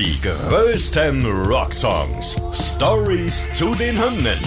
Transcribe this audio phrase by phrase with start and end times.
[0.00, 2.40] Die größten Rocksongs.
[2.54, 4.38] Stories zu den Hymnen.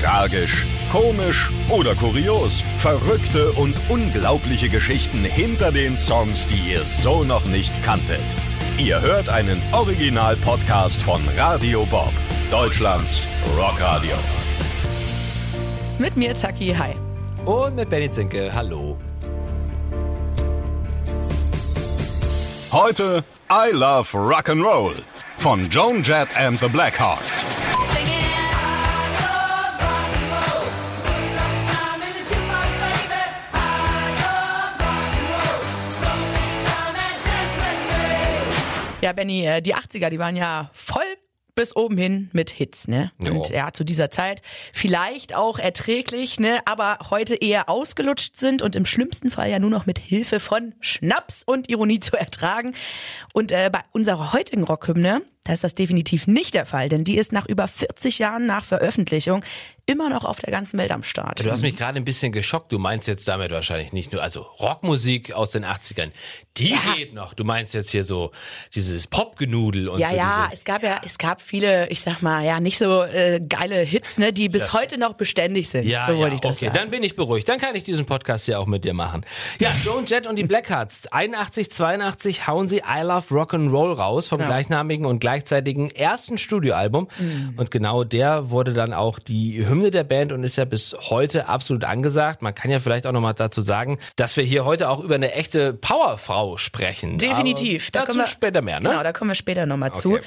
[0.00, 2.62] Tragisch, komisch oder kurios.
[2.76, 8.36] Verrückte und unglaubliche Geschichten hinter den Songs, die ihr so noch nicht kanntet.
[8.78, 12.12] Ihr hört einen Original-Podcast von Radio Bob,
[12.52, 13.22] Deutschlands
[13.58, 14.14] Rockradio.
[15.98, 16.94] Mit mir, Taki, hi.
[17.44, 18.96] Und mit Benny Zinke, hallo.
[22.70, 25.04] Heute I Love Rock'n'Roll
[25.36, 27.44] von Joan Jett and the Blackhearts.
[39.02, 41.02] Ja, Benny, äh, die 80er, die waren ja voll
[41.54, 43.12] bis oben hin mit Hits, ne?
[43.18, 43.34] Jo.
[43.34, 46.58] Und ja, zu dieser Zeit vielleicht auch erträglich, ne?
[46.64, 50.74] Aber heute eher ausgelutscht sind und im schlimmsten Fall ja nur noch mit Hilfe von
[50.80, 52.74] Schnaps und Ironie zu ertragen.
[53.32, 57.16] Und äh, bei unserer heutigen Rockhymne, da ist das definitiv nicht der Fall, denn die
[57.18, 59.44] ist nach über 40 Jahren nach Veröffentlichung
[59.86, 61.44] immer noch auf der ganzen Welt am Start.
[61.44, 62.72] Du hast mich gerade ein bisschen geschockt.
[62.72, 66.10] Du meinst jetzt damit wahrscheinlich nicht nur, also Rockmusik aus den 80ern,
[66.56, 66.78] die Ja.
[66.96, 67.34] geht noch.
[67.34, 68.30] Du meinst jetzt hier so
[68.74, 72.22] dieses Popgenudel und Ja, so ja, diese, es gab ja, es gab viele, ich sag
[72.22, 75.86] mal, ja, nicht so äh, geile Hits, ne, die bis heute noch beständig sind.
[75.86, 76.78] Ja, so wollte ja, ich das okay, sagen.
[76.78, 77.48] dann bin ich beruhigt.
[77.48, 79.24] Dann kann ich diesen Podcast ja auch mit dir machen.
[79.58, 81.08] Ja, Joan Jett und die Blackhearts.
[81.12, 87.08] 81, 82 hauen sie I Love Rock'n'Roll raus vom gleichnamigen und gleichzeitigen ersten Studioalbum.
[87.18, 87.54] Mhm.
[87.56, 91.48] Und genau der wurde dann auch die Hymne der Band und ist ja bis heute
[91.48, 92.42] absolut angesagt.
[92.42, 95.32] Man kann ja vielleicht auch nochmal dazu sagen, dass wir hier heute auch über eine
[95.32, 97.18] echte Powerfrau sprechen.
[97.18, 97.90] Definitiv.
[97.96, 98.90] Aber dazu später mehr, ne?
[98.90, 99.98] Genau, da kommen wir später nochmal Okay.
[100.00, 100.18] zu.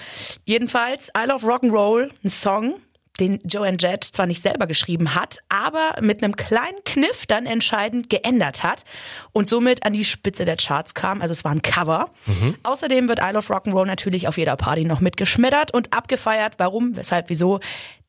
[0.43, 2.75] Jedenfalls, I Love Rock'n'Roll, ein Song,
[3.19, 8.09] den Joanne Jett zwar nicht selber geschrieben hat, aber mit einem kleinen Kniff dann entscheidend
[8.09, 8.85] geändert hat
[9.31, 11.21] und somit an die Spitze der Charts kam.
[11.21, 12.09] Also es war ein Cover.
[12.25, 12.55] Mhm.
[12.63, 16.55] Außerdem wird I Love Rock'n'Roll natürlich auf jeder Party noch mitgeschmettert und abgefeiert.
[16.57, 17.59] Warum, weshalb, wieso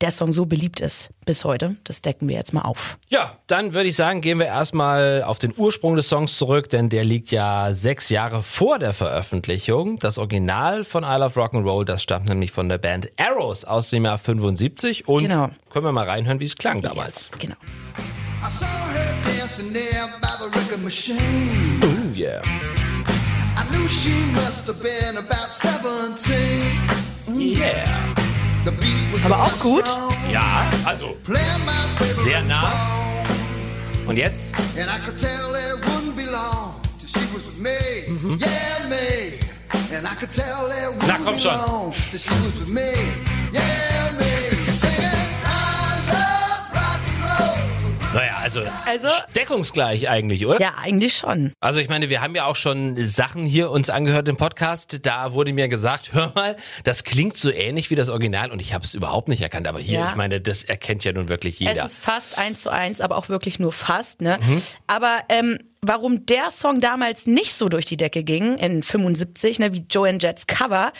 [0.01, 1.75] der Song so beliebt ist bis heute.
[1.83, 2.97] Das decken wir jetzt mal auf.
[3.09, 6.89] Ja, dann würde ich sagen, gehen wir erstmal auf den Ursprung des Songs zurück, denn
[6.89, 9.99] der liegt ja sechs Jahre vor der Veröffentlichung.
[9.99, 14.05] Das Original von I Love Rock'n'Roll, das stammt nämlich von der Band Arrows aus dem
[14.05, 15.49] Jahr 75 und Genau.
[15.71, 17.29] können wir mal reinhören, wie es klang damals.
[17.39, 17.55] Genau.
[20.51, 21.79] Record machine.
[21.83, 22.41] Oh yeah.
[23.55, 27.39] I knew she must have been about 17.
[27.39, 27.85] Yeah.
[28.65, 29.85] The beat was Aber auch gut.
[30.31, 31.17] Ja, also
[32.01, 32.73] Sehr nah.
[34.07, 34.53] und jetzt?
[34.77, 35.49] And I could tell
[48.41, 50.59] also, Also- deckungsgleich eigentlich, oder?
[50.59, 51.51] Ja, eigentlich schon.
[51.59, 55.05] Also ich meine, wir haben ja auch schon Sachen hier uns angehört im Podcast.
[55.05, 58.73] Da wurde mir gesagt, hör mal, das klingt so ähnlich wie das Original und ich
[58.73, 59.67] habe es überhaupt nicht erkannt.
[59.67, 60.09] Aber hier, Ja.
[60.09, 61.85] ich meine, das erkennt ja nun wirklich jeder.
[61.85, 64.21] Es ist fast eins zu eins, aber auch wirklich nur fast.
[64.21, 64.39] Ne?
[64.41, 64.61] Mhm.
[64.87, 69.73] Aber ähm, warum der Song damals nicht so durch die Decke ging in 75, ne,
[69.73, 70.91] wie Joanne Jetts Cover,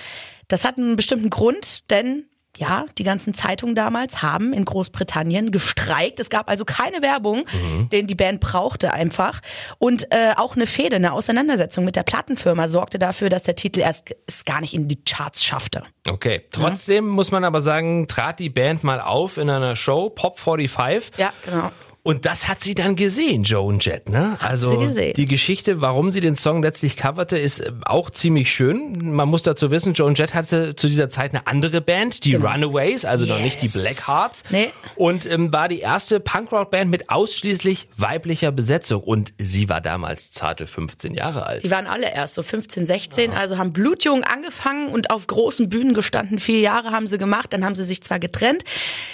[0.48, 2.26] das hat einen bestimmten Grund, denn
[2.60, 6.20] ja, die ganzen Zeitungen damals haben in Großbritannien gestreikt.
[6.20, 7.88] Es gab also keine Werbung, Mhm.
[7.90, 9.40] den die Band brauchte einfach.
[9.78, 13.80] Und äh, auch eine Fehde, eine Auseinandersetzung mit der Plattenfirma sorgte dafür, dass der Titel
[13.80, 15.84] erst es gar nicht in die Charts schaffte.
[16.08, 16.42] Okay.
[16.52, 21.12] Trotzdem muss man aber sagen, trat die Band mal auf in einer Show, Pop 45.
[21.18, 21.72] Ja, genau.
[22.02, 24.38] Und das hat sie dann gesehen, Joan Jett, ne?
[24.40, 29.14] also die Geschichte, warum sie den Song letztlich coverte, ist äh, auch ziemlich schön.
[29.14, 33.06] Man muss dazu wissen, Joan Jett hatte zu dieser Zeit eine andere Band, die Runaways,
[33.06, 33.84] also noch nicht die Genau.
[33.84, 33.96] Yes.
[33.96, 34.44] Blackhearts.
[34.50, 34.70] Nee.
[34.96, 39.04] Und ähm, war die erste Punkrock-Band mit ausschließlich weiblicher Besetzung.
[39.04, 41.64] Und sie war damals zarte 15 Jahre alt.
[41.64, 45.94] Die waren alle erst so 15, 16, also haben blutjung angefangen und auf großen Bühnen
[45.94, 46.40] gestanden.
[46.40, 48.64] Vier Jahre haben sie gemacht, dann haben sie sich zwar getrennt.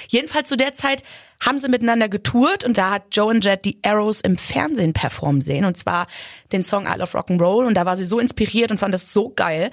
[0.07, 1.03] Jedenfalls zu der Zeit
[1.39, 5.65] haben sie miteinander getourt und da hat Joan Jett die Arrows im Fernsehen performen sehen
[5.65, 6.07] und zwar
[6.51, 9.29] den Song I Love Rock'n'Roll und da war sie so inspiriert und fand das so
[9.29, 9.71] geil,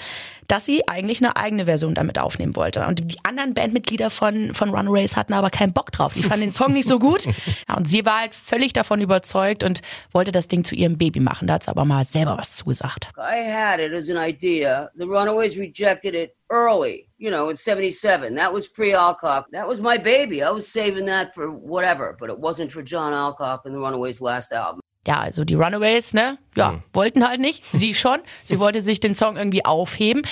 [0.53, 2.87] dass sie eigentlich eine eigene Version damit aufnehmen wollte.
[2.87, 6.13] Und die anderen Bandmitglieder von, von Runaways hatten aber keinen Bock drauf.
[6.13, 7.27] Die fanden den Song nicht so gut.
[7.69, 9.83] Ja, und sie war halt völlig davon überzeugt und
[10.13, 11.47] wollte das Ding zu ihrem Baby machen.
[11.47, 13.11] Da hat sie aber mal selber was zugesagt.
[13.17, 14.91] I had it as an idea.
[14.97, 18.35] The Runaways rejected it early, you know, in 77.
[18.37, 19.47] That was pre Alcock.
[19.53, 20.43] That was my baby.
[20.43, 24.21] I was saving that for whatever, but it wasn't for John Alcock and the Runaways'
[24.21, 24.82] last album.
[25.07, 26.39] Ja, also die Runaways, ne?
[26.57, 27.65] Ja, wollten halt nicht.
[27.73, 28.19] Sie schon.
[28.45, 30.23] Sie wollte sich den Song irgendwie aufheben.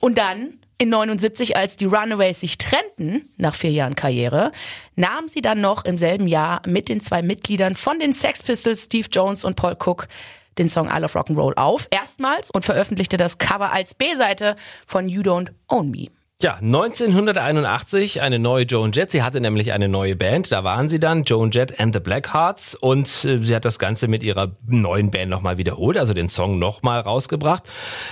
[0.00, 4.52] Und dann in 79, als die Runaways sich trennten, nach vier Jahren Karriere,
[4.94, 8.84] nahm sie dann noch im selben Jahr mit den zwei Mitgliedern von den Sex Pistols,
[8.84, 10.08] Steve Jones und Paul Cook,
[10.58, 14.56] den Song I Love Rock'n'Roll auf, erstmals, und veröffentlichte das Cover als B-Seite
[14.86, 16.08] von You Don't Own Me.
[16.42, 19.10] Ja, 1981 eine neue Joan Jett.
[19.10, 20.52] Sie hatte nämlich eine neue Band.
[20.52, 22.74] Da waren sie dann, Joan Jett and the Blackhearts.
[22.74, 26.58] Und äh, sie hat das Ganze mit ihrer neuen Band nochmal wiederholt, also den Song
[26.58, 27.62] nochmal rausgebracht.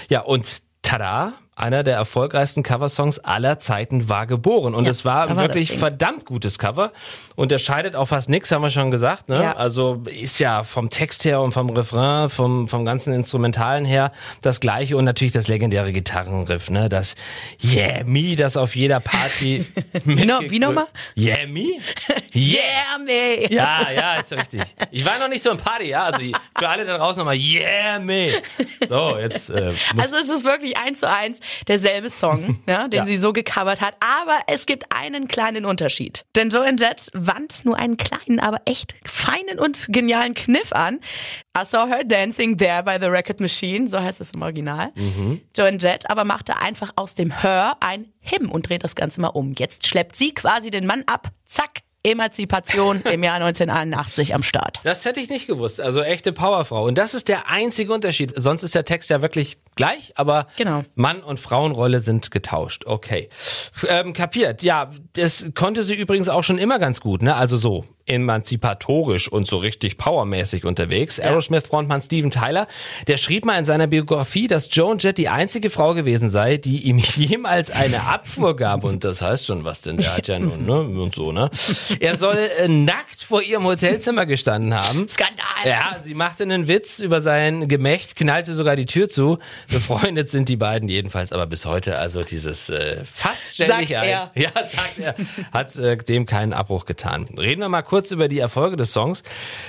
[0.09, 4.75] Ja, und tada, einer der erfolgreichsten Coversongs aller Zeiten war geboren.
[4.75, 6.93] Und Ja, es war war wirklich verdammt gutes Cover.
[7.37, 9.29] Unterscheidet auch fast nix, haben wir schon gesagt.
[9.29, 9.37] Ne?
[9.41, 9.57] Ja.
[9.57, 14.13] Also ist ja vom Text her und vom Refrain, vom, vom ganzen Instrumentalen her
[14.43, 16.89] das gleiche und natürlich das legendäre Gitarrenriff, ne?
[16.89, 17.15] Das
[17.63, 19.65] Yeah Me, das auf jeder Party.
[20.05, 20.87] Wie noch- wie nochmal?
[21.17, 21.65] Yeah Me?
[22.37, 23.47] Yeah, me!
[23.53, 24.61] Ja, ja, ist richtig.
[24.91, 26.05] Ich war noch nicht so im Party, ja.
[26.07, 26.21] Also
[26.59, 28.31] für alle da draußen nochmal, yeah, me.
[28.89, 33.07] So, jetzt äh, Also es ist wirklich eins zu eins derselbe Song, ne, den Ja.
[33.07, 33.95] sie so gecovert hat.
[34.01, 36.25] Aber es gibt einen kleinen Unterschied.
[36.37, 41.01] Denn Joan Jett wandt nur einen kleinen, aber echt feinen und genialen Kniff an.
[41.57, 44.93] I saw her dancing there by the record machine, so heißt es im Original.
[45.57, 49.29] Joan Jett aber machte einfach aus dem Her ein Him und dreht das Ganze mal
[49.29, 49.53] um.
[49.57, 51.29] Jetzt schleppt sie quasi den Mann ab.
[51.47, 51.81] Zack.
[52.07, 54.81] Emanzipation im Jahr 1981 am Start.
[54.85, 55.81] Das hätte ich nicht gewusst.
[55.81, 56.85] Also echte Powerfrau.
[56.85, 58.33] Und das ist der einzige Unterschied.
[58.37, 60.85] Sonst ist der Text ja wirklich gleich, aber Genau.
[60.95, 62.85] Mann- und Frauenrolle sind getauscht.
[62.87, 63.29] Okay.
[63.89, 64.63] Ähm, kapiert.
[64.63, 67.35] Ja, das konnte sie übrigens auch schon immer ganz gut, ne?
[67.35, 71.19] Also so emanzipatorisch und so richtig powermäßig unterwegs.
[71.19, 72.67] Aerosmith-Frontmann Steven Tyler,
[73.07, 76.83] der schrieb mal in seiner Biografie, dass Joan Jett die einzige Frau gewesen sei, die
[76.83, 78.85] ihm jemals eine Abfuhr gab.
[78.85, 80.81] Und das heißt schon was, denn der hat ja nun, ne?
[80.81, 81.49] Und so, ne?
[81.99, 85.09] Er soll äh, nackt vor ihrem Hotelzimmer gestanden haben.
[85.09, 85.45] Skandal.
[85.65, 89.39] Ja, sie machte einen Witz über sein Gemächt, knallte sogar die Tür zu.
[89.69, 94.09] Befreundet sind die beiden jedenfalls, aber bis heute also dieses äh, fast ständig Sagt ein.
[94.09, 94.31] er.
[94.45, 95.15] Ja, sagt er.
[95.53, 97.29] Hat äh, dem keinen Abbruch getan.
[97.39, 99.23] Reden wir mal kurz über die Erfolge des Songs.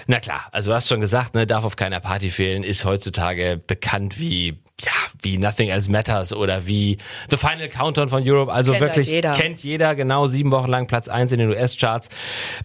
[0.08, 3.62] Na klar, also du hast schon gesagt, ne, darf auf keiner Party fehlen, ist heutzutage
[3.66, 6.98] bekannt wie ja, wie Nothing Else Matters oder wie
[7.30, 8.52] The Final Countdown von Europe.
[8.52, 9.32] Also Kennt halt wirklich jeder.
[9.32, 12.10] kennt jeder genau sieben Wochen lang Platz eins in den US-Charts.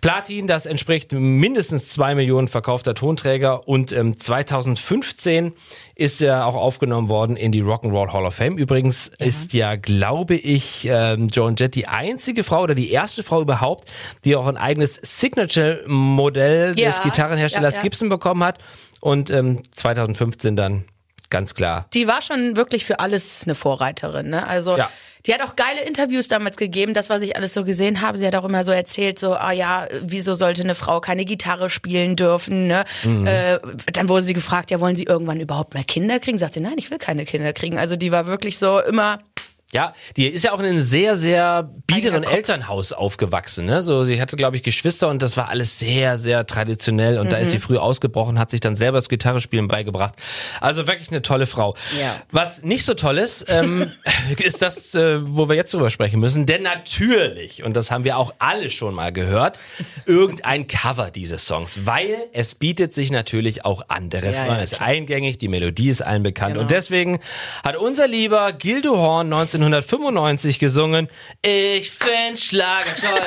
[0.01, 5.53] Platin, das entspricht mindestens zwei Millionen verkaufter Tonträger und ähm, 2015
[5.95, 8.57] ist er auch aufgenommen worden in die Rock'n'Roll Hall of Fame.
[8.57, 13.41] Übrigens ist ja, glaube ich, ähm, Joan Jett die einzige Frau oder die erste Frau
[13.43, 13.89] überhaupt,
[14.25, 17.83] die auch ein eigenes Signature-Modell Ja, des Gitarrenherstellers ja, ja.
[17.83, 18.59] Gibson bekommen hat
[19.01, 20.85] und ähm, 2015 dann
[21.31, 24.31] ganz klar Die war schon wirklich für alles eine Vorreiterin.
[24.31, 24.47] Ne?
[24.47, 24.91] Also Ja.
[25.27, 28.19] Die hat auch geile Interviews damals gegeben, das, was ich alles so gesehen habe.
[28.19, 31.71] Sie hat auch immer so erzählt, so, ah ja, wieso sollte eine Frau keine Gitarre
[31.71, 32.67] spielen dürfen?
[32.67, 32.85] Ne?
[33.05, 33.27] Mhm.
[33.27, 33.59] Äh,
[33.93, 36.39] dann wurde sie gefragt, ja, wollen sie irgendwann überhaupt mehr Kinder kriegen?
[36.39, 37.79] Sagt sie, nein, ich will keine Kinder kriegen.
[37.79, 39.19] Also die war wirklich so immer
[39.73, 42.25] Ja, die ist ja auch in einem sehr, sehr biederen.
[42.25, 43.67] Elternhaus aufgewachsen.
[43.67, 43.83] Ne?
[43.83, 47.19] So, sie hatte, glaube ich, Geschwister und das war alles sehr, sehr traditionell.
[47.19, 47.63] Und da ist sie Mhm.
[47.63, 50.15] früh ausgebrochen, hat sich dann selber das Gitarrespielen beigebracht.
[50.61, 51.77] Also wirklich eine tolle Frau.
[52.01, 52.17] Ja.
[52.33, 53.93] Was nicht so toll ist, ähm,
[54.43, 56.47] ist das, äh, wo wir jetzt drüber sprechen müssen.
[56.47, 59.61] Denn natürlich, und das haben wir auch alle schon mal gehört,
[60.07, 61.87] irgendein Cover dieses Songs.
[61.87, 64.11] Weil es bietet sich natürlich auch an.
[64.11, 66.55] Der Refrain ja, ist eingängig, die Melodie ist allen bekannt.
[66.55, 66.63] Genau.
[66.63, 67.21] Und deswegen
[67.65, 69.29] hat unser lieber Gildo Horn
[69.67, 71.09] 1995 gesungen,
[71.43, 73.21] ich find Schlager toll.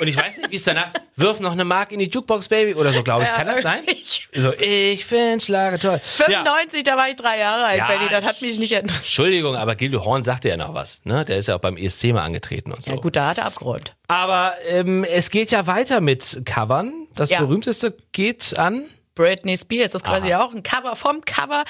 [0.00, 2.74] Und ich weiß nicht, wie es danach, wirf noch eine Mark in die Jukebox, Baby,
[2.74, 3.30] oder so, glaube ich.
[3.32, 3.82] Kann das sein?
[3.86, 6.00] ich- So, ich find Schlager toll.
[6.18, 6.24] Ja.
[6.44, 8.08] 95, da war ich drei Jahre alt, Ja, Benny.
[8.10, 8.96] Das hat mich nicht interessiert.
[9.04, 11.00] Entschuldigung, aber Gildo Horn sagte ja noch was.
[11.04, 11.24] Ne?
[11.24, 12.90] Der ist ja auch beim ESC mal angetreten und so.
[12.92, 13.94] Ja gut, da hat er abgeräumt.
[14.08, 16.92] Aber ähm, es geht ja weiter mit Covern.
[17.14, 17.40] Das Ja.
[17.40, 18.84] berühmteste geht an.
[19.14, 21.64] Britney Spears, das ist quasi auch ein Cover vom Cover.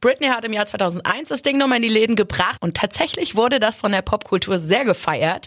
[0.00, 3.60] Britney hat im Jahr 2001 das Ding nochmal in die Läden gebracht und tatsächlich wurde
[3.60, 5.46] das von der Popkultur sehr gefeiert.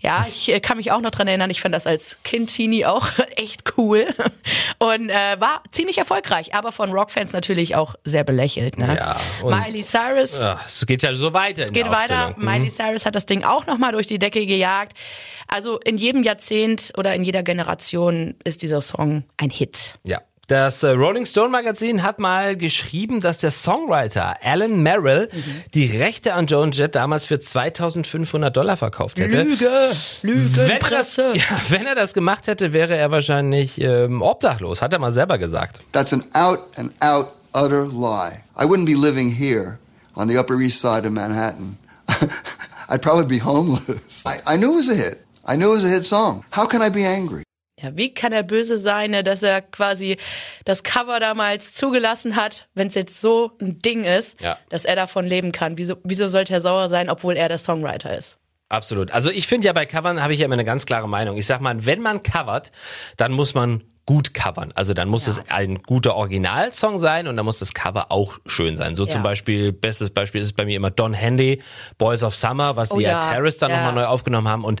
[0.00, 2.84] Ja, ich äh, kann mich auch noch dran erinnern, ich fand das als Kind Teenie
[2.84, 4.06] auch echt cool
[4.78, 8.78] und äh, war ziemlich erfolgreich, aber von Rockfans natürlich auch sehr belächelt.
[8.78, 8.96] Ne?
[8.96, 11.62] Ja, Miley Cyrus Ja, es geht ja so weiter.
[11.62, 12.34] es geht weiter.
[12.36, 14.92] Miley Cyrus hat das Ding auch nochmal durch die Decke gejagt.
[15.48, 19.98] Also in jedem Jahrzehnt oder in jeder Generation ist dieser Song ein Hit.
[20.04, 20.20] Ja.
[20.46, 25.28] Das äh, Rolling Stone Magazin hat mal geschrieben, dass der Songwriter Alan Merrill
[25.74, 29.42] die Rechte an Joan Jett damals für 2500 Dollar verkauft hätte.
[29.42, 29.68] Lüge,
[30.22, 31.32] Lüge, Wenn er, das, Presse.
[31.34, 35.38] ja, wenn er das gemacht hätte, wäre er wahrscheinlich ähm, obdachlos, hat er mal selber
[35.38, 35.80] gesagt.
[35.90, 38.40] That's an out and out, utter lie.
[38.56, 39.78] I wouldn't be living here
[40.14, 41.76] on the Upper East Side of Manhattan.
[42.88, 44.24] I'd probably be homeless.
[44.24, 45.24] I, I knew it was a hit.
[45.44, 46.44] I knew it was a hit song.
[46.50, 47.45] How can I be angry?
[47.80, 50.16] Ja, wie kann er böse sein, ne, dass er quasi
[50.64, 54.56] das Cover damals zugelassen hat, wenn es jetzt so ein Ding ist, Ja.
[54.70, 55.76] dass er davon leben kann?
[55.76, 58.38] Wieso, wieso sollte er sauer sein, obwohl er der Songwriter ist?
[58.70, 59.10] Absolut.
[59.12, 61.36] Also ich finde ja bei Covern habe ich ja immer eine ganz klare Meinung.
[61.36, 62.72] Ich sag mal, wenn man covert,
[63.18, 64.72] dann muss man gut covern.
[64.76, 68.76] Also dann muss es ein guter Originalsong sein und dann muss das Cover auch schön
[68.76, 68.94] sein.
[68.94, 69.10] So Ja.
[69.10, 71.60] zum Beispiel, bestes Beispiel ist bei mir immer Don Handy,
[71.98, 73.78] Boys of Summer, was Oh die ja ja, Terrace dann ja.
[73.78, 74.64] nochmal neu aufgenommen haben.
[74.64, 74.80] Und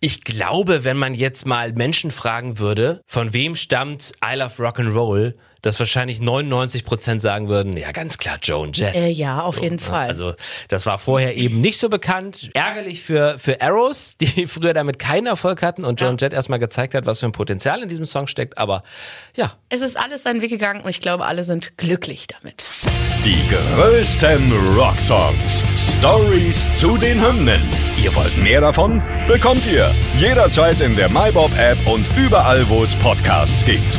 [0.00, 5.34] ich glaube, wenn man jetzt mal Menschen fragen würde, von wem stammt I Love Rock'n'Roll,
[5.66, 8.94] dass wahrscheinlich 99 Prozent sagen würden, ja ganz klar Joan Jett.
[8.94, 10.06] Äh, ja, auf jeden Fall.
[10.08, 10.34] Also
[10.68, 12.50] das war vorher eben nicht so bekannt.
[12.54, 16.94] Ärgerlich für, für Arrows, die früher damit keinen Erfolg hatten und Joan Jett erstmal gezeigt
[16.94, 18.58] hat, was für ein Potenzial in diesem Song steckt.
[18.58, 18.84] Aber
[19.36, 22.68] ja, es ist alles seinen Weg gegangen und ich glaube, alle sind glücklich damit.
[23.24, 25.64] Die größten Rocksongs.
[25.98, 27.60] Stories zu den Hymnen.
[28.02, 29.02] Ihr wollt mehr davon?
[29.26, 33.98] Bekommt ihr jederzeit in der MyBob-App und überall, wo es Podcasts gibt.